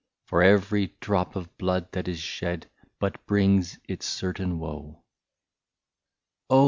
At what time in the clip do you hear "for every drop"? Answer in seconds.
0.25-1.35